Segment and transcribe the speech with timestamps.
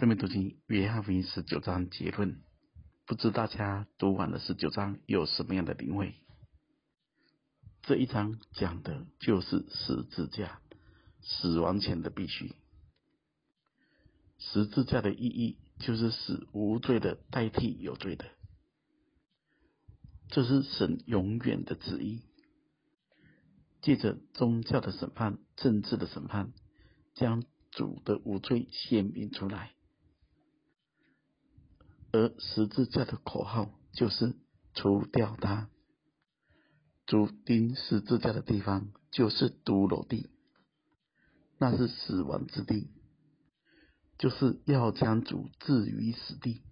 [0.00, 2.40] 生命读经约翰福音十九章结论，
[3.04, 6.14] 不知大家读完了十九章有什么样的领会？
[7.82, 10.62] 这一章讲的就是十字架，
[11.20, 12.54] 死亡前的必须。
[14.38, 18.24] 十字架的意义就是使无罪的代替有罪的，
[20.28, 22.22] 这是神永远的旨意。
[23.82, 26.54] 借着宗教的审判、政治的审判，
[27.12, 29.72] 将主的无罪显明出来。
[32.12, 34.34] 而十字架的口号就是
[34.74, 35.68] 除掉他。
[37.06, 40.30] 主钉十字架的地方就是髑髅地，
[41.58, 42.90] 那是死亡之地，
[44.18, 46.62] 就是要将主置于死地。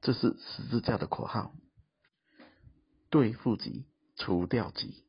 [0.00, 1.54] 这是十字架的口号，
[3.10, 3.86] 对付己，
[4.16, 5.04] 除掉己。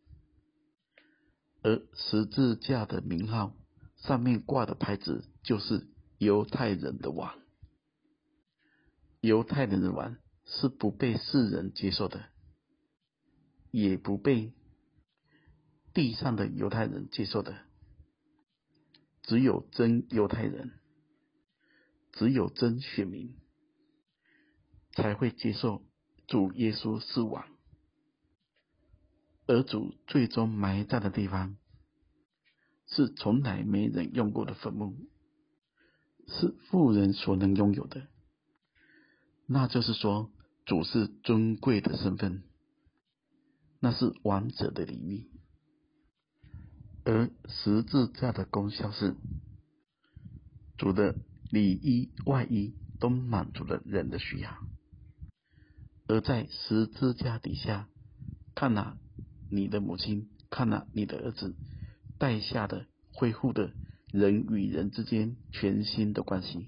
[1.61, 3.53] 而十字架的名号
[3.97, 7.37] 上面挂的牌子就是犹太人的王。
[9.21, 12.29] 犹太人的王是不被世人接受的，
[13.71, 14.53] 也不被
[15.93, 17.65] 地上的犹太人接受的。
[19.23, 20.71] 只有真犹太人，
[22.13, 23.35] 只有真选民，
[24.93, 25.83] 才会接受
[26.25, 27.45] 主耶稣是王。
[29.45, 31.57] 而主最终埋葬的地方，
[32.87, 34.95] 是从来没人用过的坟墓，
[36.27, 38.07] 是富人所能拥有的。
[39.51, 40.29] 那就是说，
[40.63, 42.43] 主是尊贵的身份，
[43.79, 45.27] 那是王者的礼遇，
[47.03, 49.15] 而十字架的功效是，
[50.77, 51.15] 主的
[51.49, 54.55] 里衣外衣都满足了人的需要，
[56.07, 57.89] 而在十字架底下，
[58.53, 58.99] 看了，
[59.49, 61.55] 你的母亲，看了，你的儿子，
[62.19, 63.73] 带下的恢复的
[64.13, 66.67] 人与人之间全新的关系，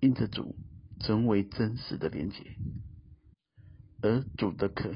[0.00, 0.56] 因着主。
[1.06, 2.56] 成为真实的连结，
[4.02, 4.92] 而主的渴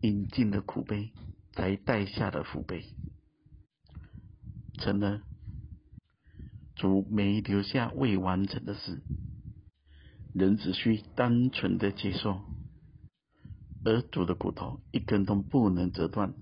[0.00, 1.12] 饮尽了苦杯，
[1.52, 2.82] 才带下的福杯，
[4.78, 5.20] 成了
[6.76, 9.02] 主没留下未完成的事，
[10.32, 12.40] 人只需单纯的接受，
[13.84, 16.32] 而主的骨头一根都不能折断，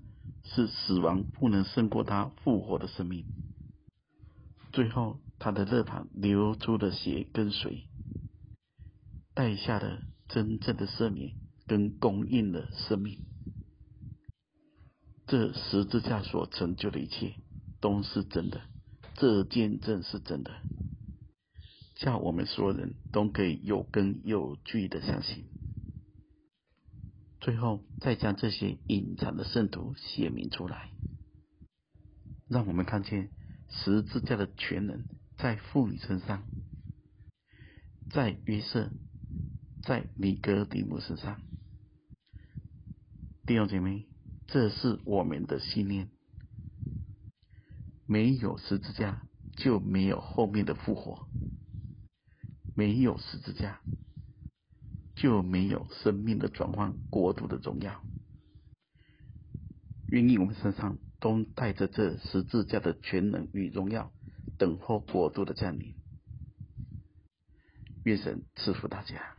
[0.45, 3.25] 是死亡不能胜过他复活的生命，
[4.71, 7.89] 最后他的肋旁流出了血跟水。
[9.35, 11.33] 带下的真正的赦免
[11.65, 13.25] 跟供应的生命，
[15.25, 17.33] 这十字架所成就的一切
[17.81, 18.61] 都是真的，
[19.15, 20.51] 这见证是真的，
[21.95, 25.45] 叫我们所有人都可以有根有据的相信。
[27.41, 30.91] 最后再将这些隐藏的圣徒写明出来，
[32.47, 33.31] 让我们看见
[33.69, 35.05] 十字架的全能
[35.37, 36.43] 在妇女身上，
[38.11, 38.91] 在约瑟。
[39.83, 41.41] 在尼哥底母身上，
[43.45, 44.07] 弟兄姐妹，
[44.47, 46.09] 这是我们的信念。
[48.05, 49.27] 没有十字架，
[49.57, 51.27] 就没有后面的复活；
[52.77, 53.81] 没有十字架，
[55.15, 58.01] 就没有生命的转换、国度的荣耀。
[60.07, 64.13] 愿意我们身上都带着这十字架的全能与荣耀，
[64.57, 65.93] 等候国度的降临。
[68.05, 69.35] 愿神赐福大家。